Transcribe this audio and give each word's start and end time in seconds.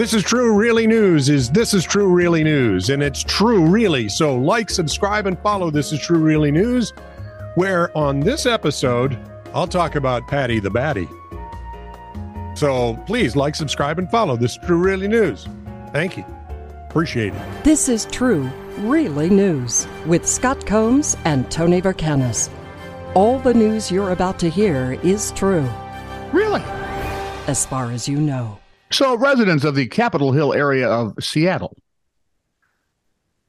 This 0.00 0.14
is 0.14 0.22
True 0.22 0.54
Really 0.54 0.86
News 0.86 1.28
is 1.28 1.50
This 1.50 1.74
is 1.74 1.84
True 1.84 2.08
Really 2.08 2.42
News, 2.42 2.88
and 2.88 3.02
it's 3.02 3.22
true 3.22 3.66
really. 3.66 4.08
So 4.08 4.34
like, 4.34 4.70
subscribe, 4.70 5.26
and 5.26 5.38
follow 5.40 5.70
This 5.70 5.92
is 5.92 6.00
True 6.00 6.18
Really 6.18 6.50
News, 6.50 6.94
where 7.54 7.94
on 7.94 8.18
this 8.18 8.46
episode, 8.46 9.18
I'll 9.52 9.66
talk 9.66 9.96
about 9.96 10.26
Paddy 10.26 10.58
the 10.58 10.70
Baddy. 10.70 11.06
So 12.56 12.96
please 13.04 13.36
like, 13.36 13.54
subscribe, 13.54 13.98
and 13.98 14.10
follow 14.10 14.38
This 14.38 14.52
is 14.52 14.58
True 14.64 14.78
Really 14.78 15.06
News. 15.06 15.46
Thank 15.92 16.16
you. 16.16 16.24
Appreciate 16.88 17.34
it. 17.34 17.62
This 17.62 17.90
is 17.90 18.06
True 18.06 18.48
Really 18.78 19.28
News 19.28 19.86
with 20.06 20.26
Scott 20.26 20.64
Combs 20.64 21.14
and 21.26 21.50
Tony 21.50 21.82
Vercanis. 21.82 22.48
All 23.14 23.38
the 23.38 23.52
news 23.52 23.90
you're 23.90 24.12
about 24.12 24.38
to 24.38 24.48
hear 24.48 24.98
is 25.02 25.30
true, 25.32 25.68
Really? 26.32 26.62
as 27.46 27.66
far 27.66 27.90
as 27.90 28.08
you 28.08 28.18
know. 28.18 28.60
So, 28.92 29.16
residents 29.16 29.64
of 29.64 29.74
the 29.74 29.86
Capitol 29.86 30.32
Hill 30.32 30.52
area 30.52 30.88
of 30.88 31.14
Seattle 31.20 31.76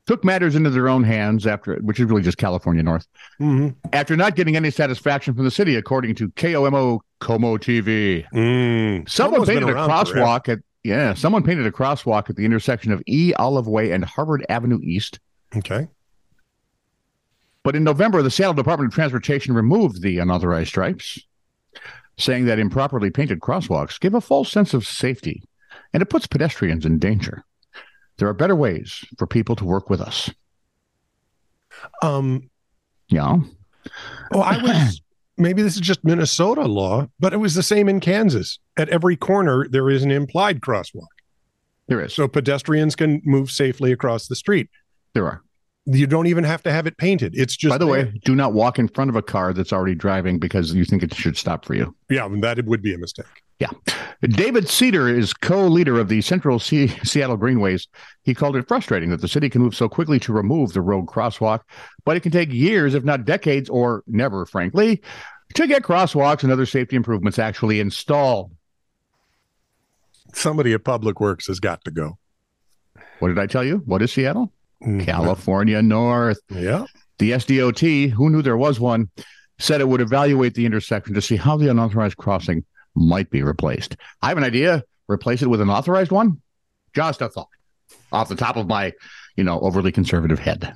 took 0.06 0.24
matters 0.24 0.56
into 0.56 0.70
their 0.70 0.88
own 0.90 1.04
hands 1.04 1.48
after, 1.48 1.76
which 1.78 2.00
is 2.00 2.06
really 2.08 2.22
just 2.22 2.38
California 2.38 2.84
North, 2.84 3.08
Mm-hmm. 3.40 3.70
after 3.94 4.16
not 4.18 4.36
getting 4.36 4.56
any 4.56 4.70
satisfaction 4.72 5.34
from 5.34 5.46
the 5.46 5.52
city, 5.52 5.76
according 5.76 6.16
to 6.16 6.30
KOMO 6.30 7.00
Como 7.20 7.58
TV. 7.58 8.26
Mm. 8.34 9.10
Someone 9.10 9.46
painted 9.46 9.64
a 9.64 9.68
forever. 9.72 9.88
crosswalk 9.90 10.50
at 10.50 10.60
yeah, 10.84 11.14
someone 11.14 11.44
painted 11.44 11.66
a 11.68 11.72
crosswalk 11.72 12.30
at 12.30 12.36
the 12.36 12.44
intersection 12.46 12.92
of 12.92 13.04
E 13.08 13.34
Olive 13.36 13.68
Way 13.68 13.92
and 13.92 14.04
Harvard 14.04 14.44
Avenue 14.50 14.80
East. 14.82 15.20
Okay. 15.56 15.88
But 17.64 17.76
in 17.76 17.84
November, 17.84 18.24
the 18.24 18.32
Seattle 18.32 18.56
Department 18.56 18.92
of 18.92 18.96
Transportation 18.96 19.54
removed 19.54 20.02
the 20.02 20.18
unauthorized 20.18 20.70
stripes, 20.70 21.20
saying 22.18 22.46
that 22.46 22.60
improperly 22.60 23.10
painted 23.10 23.40
crosswalks 23.40 24.00
give 24.00 24.14
a 24.14 24.22
false 24.22 24.52
sense 24.52 24.74
of 24.74 24.86
safety 24.86 25.44
and 25.94 26.02
it 26.02 26.10
puts 26.10 26.28
pedestrians 26.28 26.86
in 26.86 27.00
danger. 27.00 27.44
There 28.18 28.28
are 28.28 28.34
better 28.34 28.56
ways 28.56 29.04
for 29.18 29.26
people 29.26 29.56
to 29.56 29.66
work 29.66 29.90
with 29.90 30.02
us. 30.02 30.30
Um, 32.02 32.50
Yeah. 33.10 33.38
Oh, 34.34 34.42
I 34.42 34.62
was 34.62 35.02
maybe 35.38 35.62
this 35.64 35.76
is 35.76 35.82
just 35.82 36.04
Minnesota 36.04 36.64
law, 36.68 37.08
but 37.20 37.34
it 37.34 37.38
was 37.38 37.56
the 37.56 37.64
same 37.64 37.90
in 37.90 38.00
Kansas. 38.00 38.60
At 38.78 38.90
every 38.90 39.16
corner, 39.16 39.68
there 39.70 39.90
is 39.90 40.04
an 40.04 40.12
implied 40.12 40.62
crosswalk, 40.62 41.08
There 41.88 42.02
is. 42.02 42.14
so 42.14 42.28
pedestrians 42.28 42.96
can 42.96 43.22
move 43.26 43.50
safely 43.50 43.92
across 43.92 44.28
the 44.28 44.36
street. 44.36 44.70
There 45.14 45.26
are. 45.26 45.42
You 45.86 46.06
don't 46.06 46.28
even 46.28 46.44
have 46.44 46.62
to 46.64 46.72
have 46.72 46.86
it 46.86 46.98
painted. 46.98 47.34
It's 47.36 47.58
just 47.58 47.72
By 47.72 47.78
the 47.80 47.86
there. 47.86 48.06
way, 48.06 48.22
do 48.24 48.36
not 48.36 48.54
walk 48.54 48.78
in 48.78 48.88
front 48.88 49.10
of 49.10 49.16
a 49.16 49.22
car 49.22 49.52
that's 49.52 49.74
already 49.74 49.96
driving 49.96 50.38
because 50.38 50.74
you 50.76 50.86
think 50.86 51.02
it 51.02 51.14
should 51.16 51.36
stop 51.36 51.66
for 51.66 51.74
you. 51.74 51.96
yeah, 52.10 52.28
that 52.42 52.64
would 52.66 52.84
be 52.84 52.94
a 52.94 53.00
mistake. 53.00 53.26
Yeah. 53.60 53.70
David 54.22 54.68
Cedar 54.70 55.08
is 55.08 55.34
co-leader 55.34 56.00
of 56.00 56.08
the 56.08 56.22
Central 56.22 56.60
Se- 56.60 56.88
Seattle 57.04 57.38
Greenways. 57.38 57.88
He 58.24 58.34
called 58.36 58.56
it 58.56 58.68
frustrating 58.68 59.10
that 59.10 59.22
the 59.22 59.28
city 59.28 59.50
can 59.50 59.62
move 59.62 59.76
so 59.76 59.90
quickly 59.90 60.20
to 60.20 60.34
remove 60.34 60.74
the 60.74 60.82
road 60.82 61.06
crosswalk, 61.08 61.62
but 62.06 62.16
it 62.16 62.22
can 62.22 62.32
take 62.32 62.52
years, 62.54 62.94
if 62.94 63.04
not 63.04 63.26
decades, 63.26 63.68
or 63.70 64.04
never, 64.08 64.46
frankly, 64.46 65.02
to 65.56 65.68
get 65.68 65.82
crosswalks 65.84 66.44
and 66.44 66.52
other 66.52 66.66
safety 66.68 66.96
improvements 66.96 67.38
actually 67.40 67.80
installed. 67.80 68.52
Somebody 70.34 70.74
at 70.74 70.84
Public 70.84 71.20
Works 71.20 71.48
has 71.48 71.60
got 71.60 71.84
to 71.86 71.92
go. 71.92 72.18
What 73.20 73.28
did 73.30 73.40
I 73.40 73.48
tell 73.48 73.64
you? 73.64 73.78
What 73.86 74.02
is 74.02 74.12
Seattle? 74.12 74.52
Mm. 74.84 75.06
California 75.06 75.82
North. 75.82 76.40
Yeah. 76.50 76.86
The 77.20 77.32
SDOT, 77.32 78.10
who 78.10 78.30
knew 78.30 78.42
there 78.42 78.58
was 78.58 78.80
one, 78.80 79.10
said 79.60 79.80
it 79.80 79.88
would 79.88 80.02
evaluate 80.02 80.56
the 80.56 80.66
intersection 80.66 81.14
to 81.14 81.22
see 81.22 81.36
how 81.36 81.58
the 81.58 81.70
unauthorized 81.70 82.18
crossing 82.18 82.66
might 82.96 83.30
be 83.30 83.44
replaced. 83.44 83.96
I 84.22 84.30
have 84.30 84.38
an 84.38 84.44
idea. 84.44 84.84
Replace 85.08 85.42
it 85.42 85.50
with 85.50 85.62
an 85.62 85.70
authorized 85.70 86.12
one? 86.12 86.42
Just 86.94 87.22
a 87.22 87.30
thought 87.30 87.50
off 88.12 88.30
the 88.30 88.36
top 88.36 88.58
of 88.58 88.68
my, 88.68 88.94
you 89.36 89.44
know, 89.44 89.60
overly 89.60 89.92
conservative 89.92 90.40
head. 90.40 90.74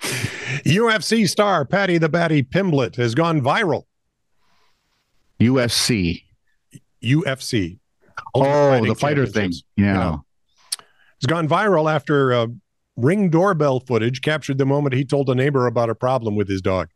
UFC 0.00 1.28
star 1.28 1.64
Paddy 1.64 1.98
the 1.98 2.08
Baddy 2.08 2.46
Pimblett 2.46 2.96
has 2.96 3.14
gone 3.14 3.40
viral. 3.40 3.84
USC. 5.40 6.24
UFC. 7.02 7.78
Oh, 8.34 8.84
the 8.84 8.94
fighter 8.94 9.26
thing. 9.26 9.52
Yeah. 9.76 10.18
It's 11.20 11.26
gone 11.26 11.46
viral 11.46 11.92
after 11.92 12.32
uh, 12.32 12.46
ring 12.96 13.28
doorbell 13.28 13.80
footage 13.80 14.22
captured 14.22 14.56
the 14.56 14.64
moment 14.64 14.94
he 14.94 15.04
told 15.04 15.28
a 15.28 15.34
neighbor 15.34 15.66
about 15.66 15.90
a 15.90 15.94
problem 15.94 16.34
with 16.34 16.48
his 16.48 16.62
dog. 16.62 16.88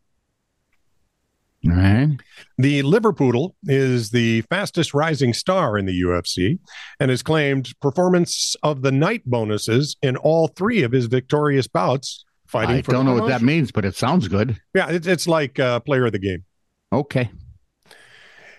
All 1.67 1.75
right. 1.75 2.17
The 2.57 2.81
Liverpoodle 2.81 3.51
is 3.65 4.09
the 4.09 4.41
fastest 4.41 4.95
rising 4.95 5.33
star 5.33 5.77
in 5.77 5.85
the 5.85 6.01
UFC 6.01 6.59
and 6.99 7.09
has 7.09 7.21
claimed 7.21 7.73
performance 7.81 8.55
of 8.63 8.81
the 8.81 8.91
night 8.91 9.23
bonuses 9.25 9.95
in 10.01 10.17
all 10.17 10.47
three 10.47 10.81
of 10.81 10.91
his 10.91 11.05
victorious 11.05 11.67
bouts 11.67 12.25
fighting 12.47 12.77
I 12.77 12.81
don't 12.81 13.05
know 13.05 13.15
what 13.15 13.27
that 13.27 13.41
means, 13.41 13.71
but 13.71 13.85
it 13.85 13.95
sounds 13.95 14.27
good. 14.27 14.59
Yeah, 14.73 14.89
it's, 14.89 15.07
it's 15.07 15.27
like 15.27 15.59
uh, 15.59 15.79
player 15.81 16.05
of 16.05 16.11
the 16.11 16.19
game. 16.19 16.43
Okay. 16.91 17.29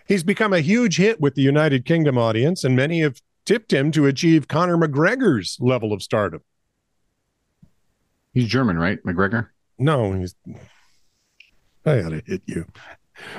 He's 0.06 0.22
become 0.22 0.52
a 0.52 0.60
huge 0.60 0.96
hit 0.96 1.20
with 1.20 1.34
the 1.34 1.42
United 1.42 1.84
Kingdom 1.84 2.18
audience, 2.18 2.62
and 2.62 2.76
many 2.76 3.00
have 3.00 3.20
tipped 3.46 3.72
him 3.72 3.90
to 3.92 4.04
achieve 4.06 4.48
Conor 4.48 4.76
McGregor's 4.76 5.56
level 5.60 5.92
of 5.92 6.02
stardom. 6.02 6.42
He's 8.34 8.48
German, 8.48 8.76
right? 8.78 9.02
McGregor? 9.04 9.48
No, 9.78 10.12
he's. 10.12 10.34
I 11.86 12.02
ought 12.02 12.10
to 12.10 12.22
hit 12.26 12.42
you. 12.46 12.66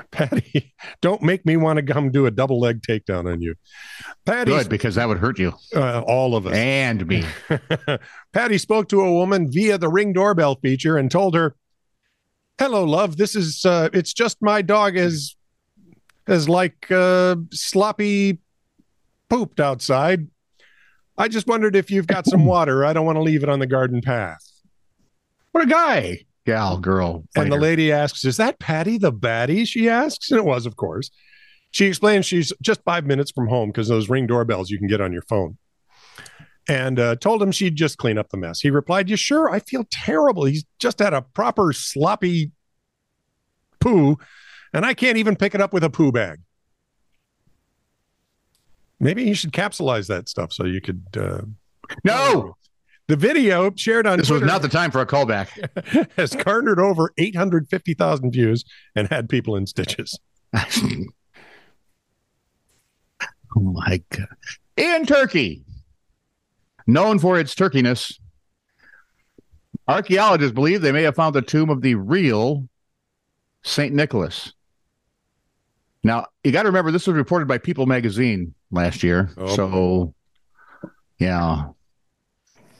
Paddy, 0.09 0.73
don't 1.01 1.21
make 1.21 1.45
me 1.45 1.55
want 1.55 1.77
to 1.77 1.83
come 1.83 2.09
do 2.11 2.25
a 2.25 2.31
double 2.31 2.59
leg 2.59 2.81
takedown 2.81 3.31
on 3.31 3.41
you. 3.41 3.53
Paddy, 4.25 4.49
Good, 4.51 4.69
because 4.69 4.95
that 4.95 5.07
would 5.07 5.19
hurt 5.19 5.37
you 5.37 5.53
uh, 5.75 6.01
all 6.01 6.35
of 6.35 6.47
us. 6.47 6.55
and 6.55 7.05
me. 7.05 7.23
Paddy 8.33 8.57
spoke 8.57 8.89
to 8.89 9.01
a 9.01 9.13
woman 9.13 9.51
via 9.51 9.77
the 9.77 9.89
ring 9.89 10.13
doorbell 10.13 10.55
feature 10.55 10.97
and 10.97 11.11
told 11.11 11.35
her, 11.35 11.55
"Hello, 12.57 12.85
love. 12.85 13.17
This 13.17 13.35
is 13.35 13.65
uh, 13.65 13.89
it's 13.93 14.13
just 14.13 14.37
my 14.41 14.63
dog 14.63 14.97
is 14.97 15.35
is 16.27 16.49
like 16.49 16.89
uh, 16.91 17.35
sloppy 17.51 18.39
pooped 19.29 19.59
outside. 19.59 20.27
I 21.17 21.27
just 21.27 21.47
wondered 21.47 21.75
if 21.75 21.89
you've 21.89 22.07
got 22.07 22.25
some 22.25 22.45
water. 22.45 22.85
I 22.85 22.93
don't 22.93 23.05
want 23.05 23.17
to 23.17 23.23
leave 23.23 23.43
it 23.43 23.49
on 23.49 23.59
the 23.59 23.67
garden 23.67 24.01
path." 24.01 24.39
What 25.51 25.63
a 25.63 25.67
guy. 25.67 26.19
Gal, 26.45 26.77
girl. 26.77 27.25
And 27.35 27.51
the 27.51 27.57
lady 27.57 27.91
asks, 27.91 28.23
Is 28.23 28.37
that 28.37 28.59
Paddy 28.59 28.97
the 28.97 29.11
Baddy? 29.11 29.67
She 29.67 29.89
asks. 29.89 30.29
And 30.31 30.37
it 30.37 30.45
was, 30.45 30.65
of 30.65 30.75
course. 30.75 31.09
She 31.71 31.87
explains 31.87 32.25
she's 32.25 32.53
just 32.61 32.83
five 32.83 33.05
minutes 33.05 33.31
from 33.31 33.47
home 33.47 33.69
because 33.69 33.87
those 33.87 34.07
ring 34.07 34.27
doorbells 34.27 34.69
you 34.69 34.77
can 34.77 34.87
get 34.87 35.01
on 35.01 35.11
your 35.11 35.23
phone. 35.23 35.57
And 36.69 36.99
uh, 36.99 37.15
told 37.15 37.41
him 37.41 37.51
she'd 37.51 37.75
just 37.75 37.97
clean 37.97 38.17
up 38.17 38.29
the 38.29 38.37
mess. 38.37 38.61
He 38.61 38.69
replied, 38.69 39.09
You 39.09 39.17
sure? 39.17 39.49
I 39.49 39.59
feel 39.59 39.85
terrible. 39.89 40.45
He's 40.45 40.63
just 40.79 40.99
had 40.99 41.13
a 41.13 41.21
proper 41.21 41.73
sloppy 41.73 42.51
poo, 43.81 44.17
and 44.73 44.85
I 44.85 44.93
can't 44.93 45.17
even 45.17 45.35
pick 45.35 45.55
it 45.55 45.59
up 45.59 45.73
with 45.73 45.83
a 45.83 45.89
poo 45.89 46.11
bag. 46.11 46.39
Maybe 48.99 49.23
you 49.23 49.35
should 49.35 49.51
capsulize 49.51 50.07
that 50.07 50.27
stuff 50.29 50.51
so 50.51 50.65
you 50.65 50.81
could. 50.81 51.03
Uh, 51.15 51.41
No, 52.03 52.57
the 53.07 53.15
video 53.15 53.71
shared 53.75 54.05
on 54.07 54.17
this 54.17 54.29
was 54.29 54.41
not 54.41 54.61
the 54.61 54.67
time 54.69 54.91
for 54.91 54.99
a 55.01 55.05
callback. 55.05 55.49
has 56.17 56.35
garnered 56.35 56.79
over 56.79 57.13
850,000 57.17 58.31
views 58.31 58.65
and 58.95 59.07
had 59.07 59.29
people 59.29 59.55
in 59.55 59.65
stitches. 59.65 60.19
oh 60.53 61.05
my 63.55 64.01
god! 64.09 64.27
In 64.75 65.05
Turkey, 65.05 65.63
known 66.85 67.19
for 67.19 67.39
its 67.39 67.53
turkeyness, 67.55 68.19
archaeologists 69.87 70.53
believe 70.53 70.81
they 70.81 70.91
may 70.91 71.03
have 71.03 71.15
found 71.15 71.35
the 71.35 71.41
tomb 71.41 71.69
of 71.69 71.81
the 71.81 71.95
real 71.95 72.67
Saint 73.63 73.93
Nicholas. 73.93 74.53
Now 76.03 76.27
you 76.43 76.51
got 76.51 76.63
to 76.63 76.69
remember 76.69 76.91
this 76.91 77.07
was 77.07 77.15
reported 77.15 77.47
by 77.47 77.57
People 77.57 77.85
Magazine 77.85 78.53
last 78.71 79.03
year, 79.03 79.29
Oh, 79.37 79.55
so 79.55 80.13
yeah. 81.19 81.67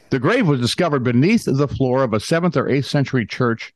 The 0.09 0.19
grave 0.19 0.47
was 0.47 0.62
discovered 0.62 1.03
beneath 1.03 1.44
the 1.45 1.67
floor 1.67 2.03
of 2.03 2.13
a 2.13 2.19
seventh 2.19 2.56
or 2.56 2.69
eighth 2.69 2.85
century 2.85 3.25
church 3.25 3.73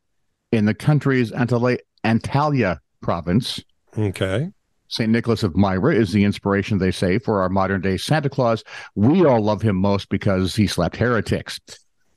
in 0.51 0.65
the 0.65 0.73
country's 0.73 1.31
Antalya 1.31 2.77
province. 3.01 3.59
Okay. 3.97 4.49
St. 4.87 5.09
Nicholas 5.09 5.43
of 5.43 5.55
Myra 5.55 5.95
is 5.95 6.11
the 6.11 6.23
inspiration, 6.25 6.77
they 6.77 6.91
say, 6.91 7.17
for 7.17 7.41
our 7.41 7.49
modern 7.49 7.81
day 7.81 7.97
Santa 7.97 8.29
Claus. 8.29 8.63
We 8.95 9.25
all 9.25 9.41
love 9.41 9.61
him 9.61 9.77
most 9.77 10.09
because 10.09 10.55
he 10.55 10.67
slapped 10.67 10.97
heretics. 10.97 11.59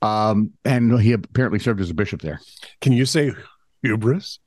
Um, 0.01 0.51
and 0.65 0.99
he 1.01 1.13
apparently 1.13 1.59
served 1.59 1.79
as 1.81 1.89
a 1.89 1.93
bishop 1.93 2.21
there. 2.21 2.39
Can 2.81 2.91
you 2.93 3.05
say 3.05 3.31
hubris? 3.81 4.39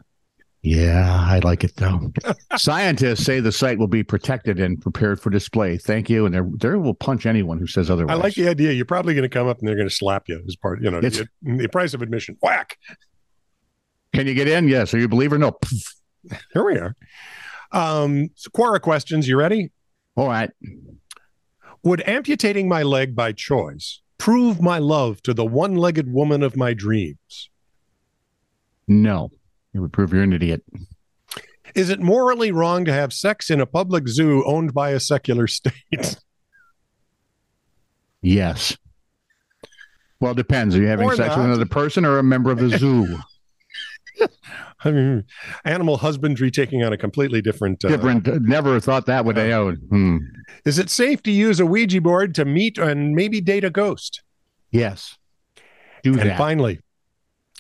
Yeah, 0.63 1.25
I 1.25 1.39
like 1.45 1.63
it 1.63 1.77
though. 1.77 2.13
Scientists 2.57 3.25
say 3.25 3.39
the 3.41 3.53
site 3.53 3.79
will 3.79 3.87
be 3.87 4.03
protected 4.03 4.59
and 4.59 4.81
prepared 4.81 5.21
for 5.21 5.31
display. 5.31 5.79
Thank 5.79 6.11
you. 6.11 6.27
And 6.27 6.35
they 6.35 6.69
they 6.69 6.75
will 6.77 6.95
punch 6.95 7.27
anyone 7.27 7.59
who 7.59 7.67
says 7.67 7.91
otherwise. 7.91 8.17
I 8.17 8.21
like 8.21 8.35
the 8.35 8.49
idea. 8.49 8.73
You're 8.73 8.85
probably 8.85 9.15
going 9.15 9.23
to 9.23 9.29
come 9.29 9.47
up 9.47 9.61
and 9.61 9.69
they're 9.69 9.77
going 9.77 9.89
to 9.89 9.95
slap 9.95 10.25
you 10.29 10.43
as 10.47 10.57
part, 10.57 10.83
you 10.83 10.91
know, 10.91 10.99
It's- 10.99 11.23
the, 11.43 11.57
the 11.59 11.69
price 11.69 11.95
of 11.95 12.03
admission. 12.03 12.37
Whack. 12.43 12.77
Can 14.13 14.27
you 14.27 14.35
get 14.35 14.49
in? 14.49 14.69
Yes. 14.69 14.93
Are 14.95 14.99
you 14.99 15.05
a 15.05 15.09
believer? 15.09 15.39
No. 15.39 15.57
Here 16.53 16.65
we 16.65 16.77
are. 16.77 16.97
Um, 17.71 18.31
so 18.35 18.51
Quora 18.51 18.81
questions. 18.81 19.29
You 19.29 19.39
ready? 19.39 19.71
All 20.17 20.27
right. 20.29 20.51
Would 21.85 22.03
amputating 22.09 22.69
my 22.69 22.83
leg 22.83 23.15
by 23.15 23.33
choice 23.33 24.01
prove 24.19 24.61
my 24.61 24.79
love 24.79 25.23
to 25.23 25.33
the 25.33 25.45
one 25.47 25.77
legged 25.77 26.13
woman 26.13 26.43
of 26.43 26.57
my 26.57 26.75
dreams? 26.75 27.51
No, 28.89 29.31
it 29.75 29.79
would 29.81 29.93
prove 29.93 30.13
you're 30.13 30.23
an 30.23 30.33
idiot. 30.33 30.63
Is 31.75 31.91
it 31.91 32.01
morally 32.01 32.51
wrong 32.51 32.85
to 32.87 32.93
have 32.93 33.13
sex 33.13 33.51
in 33.51 33.61
a 33.61 33.67
public 33.67 34.09
zoo 34.09 34.43
owned 34.47 34.73
by 34.75 34.91
a 34.91 35.01
secular 35.01 35.47
state? 35.47 35.73
Yes. 38.21 38.77
Well, 40.21 40.33
it 40.33 40.37
depends. 40.37 40.75
Are 40.75 40.81
you 40.81 40.89
having 40.89 41.07
Or 41.07 41.15
sex 41.15 41.29
not. 41.29 41.37
with 41.39 41.47
another 41.47 41.67
person 41.67 42.05
or 42.05 42.19
a 42.19 42.23
member 42.23 42.51
of 42.51 42.59
the 42.59 42.77
zoo? 42.77 43.19
I 44.85 44.91
mean, 44.91 45.25
animal 45.65 45.97
husbandry 45.99 46.51
taking 46.51 46.83
on 46.83 46.93
a 46.93 46.97
completely 46.97 47.41
different. 47.41 47.85
Uh, 47.85 47.89
Different. 47.89 48.43
Never 48.43 48.81
thought 48.81 49.07
that 49.07 49.25
would 49.25 49.39
I 49.39 49.53
own. 49.53 49.77
Hmm. 49.89 50.17
Is 50.65 50.79
it 50.79 50.91
safe 50.91 51.23
to 51.25 51.31
use 51.31 51.61
a 51.61 51.67
Ouija 51.67 52.01
board 52.01 52.35
to 52.37 52.45
meet 52.45 52.79
and 52.79 53.15
maybe 53.15 53.41
date 53.41 53.63
a 53.65 53.71
ghost? 53.71 54.23
Yes. 54.73 55.17
Do 56.03 56.13
And 56.19 56.31
that. 56.31 56.39
finally, 56.39 56.81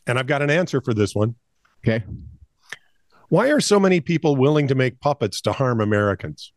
and 0.06 0.18
I've 0.18 0.26
got 0.26 0.42
an 0.42 0.50
answer 0.50 0.80
for 0.80 0.92
this 0.94 1.14
one. 1.14 1.36
Okay. 1.86 2.04
Why 3.28 3.48
are 3.48 3.60
so 3.60 3.78
many 3.78 4.00
people 4.00 4.36
willing 4.36 4.68
to 4.68 4.74
make 4.74 5.00
puppets 5.00 5.40
to 5.42 5.52
harm 5.52 5.80
Americans? 5.80 6.52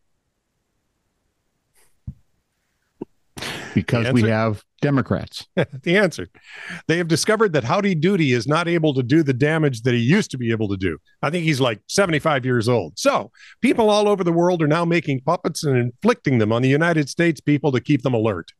Because 3.74 4.12
we 4.12 4.22
have 4.22 4.62
Democrats. 4.82 5.46
the 5.54 5.96
answer. 5.96 6.28
They 6.88 6.98
have 6.98 7.08
discovered 7.08 7.54
that 7.54 7.64
Howdy 7.64 7.94
Doody 7.94 8.32
is 8.32 8.46
not 8.46 8.68
able 8.68 8.92
to 8.94 9.02
do 9.02 9.22
the 9.22 9.32
damage 9.32 9.82
that 9.82 9.94
he 9.94 10.00
used 10.00 10.30
to 10.32 10.38
be 10.38 10.50
able 10.50 10.68
to 10.68 10.76
do. 10.76 10.98
I 11.22 11.30
think 11.30 11.44
he's 11.44 11.60
like 11.60 11.80
75 11.88 12.44
years 12.44 12.68
old. 12.68 12.98
So 12.98 13.30
people 13.62 13.88
all 13.88 14.08
over 14.08 14.22
the 14.24 14.32
world 14.32 14.62
are 14.62 14.68
now 14.68 14.84
making 14.84 15.20
puppets 15.20 15.64
and 15.64 15.76
inflicting 15.76 16.38
them 16.38 16.52
on 16.52 16.60
the 16.60 16.68
United 16.68 17.08
States 17.08 17.40
people 17.40 17.72
to 17.72 17.80
keep 17.80 18.02
them 18.02 18.14
alert. 18.14 18.52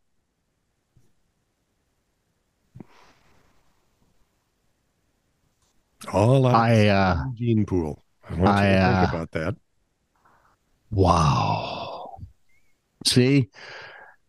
All 6.12 6.46
out 6.46 6.54
I 6.54 6.88
uh 6.88 7.24
gene 7.34 7.64
pool. 7.66 8.02
I 8.28 8.34
want 8.34 8.42
you 8.42 8.46
I, 8.48 8.62
to 8.72 8.78
uh, 8.78 9.00
think 9.00 9.12
about 9.14 9.30
that. 9.32 9.56
wow. 10.90 12.16
See, 13.06 13.48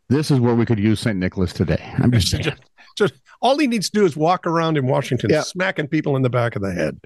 this 0.10 0.32
is 0.32 0.40
where 0.40 0.56
we 0.56 0.66
could 0.66 0.80
use 0.80 1.00
St. 1.00 1.18
Nicholas 1.18 1.54
today. 1.54 1.94
I'm 2.00 2.12
just 2.12 2.28
saying. 2.32 2.44
Just, 2.44 2.62
just 2.98 3.14
all 3.42 3.58
he 3.58 3.68
needs 3.68 3.90
to 3.90 4.00
do 4.00 4.06
is 4.06 4.16
walk 4.16 4.48
around 4.48 4.78
in 4.78 4.88
Washington, 4.88 5.30
Yeah. 5.30 5.42
smacking 5.42 5.88
people 5.88 6.16
in 6.16 6.22
the 6.22 6.30
back 6.30 6.56
of 6.56 6.62
the 6.62 6.72
head. 6.74 7.00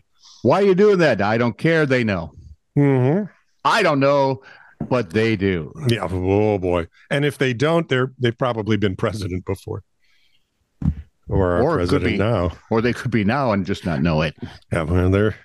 Why 0.43 0.61
are 0.61 0.65
you 0.65 0.75
doing 0.75 0.99
that? 0.99 1.21
I 1.21 1.37
don't 1.37 1.57
care. 1.57 1.85
They 1.85 2.03
know. 2.03 2.31
Mm-hmm. 2.77 3.25
I 3.65 3.83
don't 3.83 3.99
know, 3.99 4.43
but 4.89 5.09
they 5.11 5.35
do. 5.35 5.73
Yeah. 5.87 6.07
Oh 6.09 6.57
boy. 6.57 6.87
And 7.09 7.25
if 7.25 7.37
they 7.37 7.53
don't, 7.53 7.89
they're 7.89 8.13
they've 8.19 8.37
probably 8.37 8.77
been 8.77 8.95
president 8.95 9.45
before. 9.45 9.83
Or 11.29 11.51
our 11.53 11.61
Or 11.61 11.75
president 11.75 12.13
be. 12.13 12.17
now. 12.17 12.51
Or 12.69 12.81
they 12.81 12.93
could 12.93 13.11
be 13.11 13.23
now 13.23 13.51
and 13.51 13.65
just 13.65 13.85
not 13.85 14.01
know 14.01 14.21
it. 14.21 14.35
Yeah, 14.71 14.83
well, 14.83 15.09
they're 15.09 15.35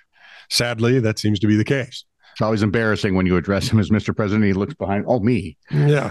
sadly 0.49 0.99
that 0.99 1.19
seems 1.19 1.39
to 1.39 1.47
be 1.47 1.55
the 1.55 1.63
case. 1.65 2.05
It's 2.31 2.41
always 2.41 2.63
embarrassing 2.63 3.15
when 3.15 3.25
you 3.25 3.37
address 3.37 3.67
him 3.69 3.79
as 3.79 3.89
Mr. 3.91 4.15
President. 4.15 4.45
He 4.45 4.53
looks 4.53 4.73
behind. 4.73 5.05
Oh, 5.07 5.19
me. 5.19 5.57
Yeah. 5.71 6.09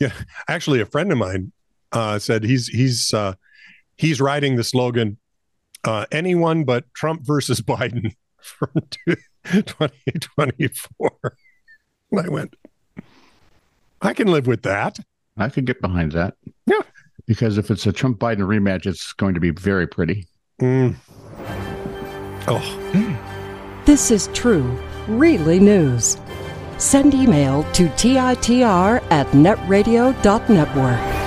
yeah. 0.00 0.12
Actually, 0.48 0.80
a 0.80 0.86
friend 0.86 1.12
of 1.12 1.18
mine 1.18 1.52
uh, 1.92 2.18
said 2.18 2.42
he's 2.42 2.66
he's 2.68 3.14
uh, 3.14 3.34
he's 3.96 4.20
riding 4.20 4.56
the 4.56 4.64
slogan 4.64 5.18
uh, 5.84 6.06
anyone 6.10 6.64
but 6.64 6.84
Trump 6.94 7.24
versus 7.24 7.60
Biden 7.62 8.12
from 8.42 8.70
2024. 9.44 11.36
And 12.10 12.20
I 12.20 12.28
went, 12.28 12.54
I 14.00 14.14
can 14.14 14.28
live 14.28 14.46
with 14.46 14.62
that. 14.62 14.98
I 15.36 15.48
could 15.48 15.64
get 15.64 15.80
behind 15.80 16.12
that. 16.12 16.34
Yeah. 16.66 16.80
Because 17.26 17.58
if 17.58 17.70
it's 17.70 17.86
a 17.86 17.92
Trump 17.92 18.18
Biden 18.18 18.38
rematch, 18.40 18.86
it's 18.86 19.12
going 19.12 19.34
to 19.34 19.40
be 19.40 19.50
very 19.50 19.86
pretty. 19.86 20.26
Mm. 20.60 20.94
Oh, 22.48 23.82
This 23.84 24.10
is 24.10 24.28
true, 24.34 24.78
really 25.06 25.60
news. 25.60 26.16
Send 26.78 27.14
email 27.14 27.62
to 27.74 27.88
TITR 27.88 29.02
at 29.10 29.26
netradio.network. 29.28 31.21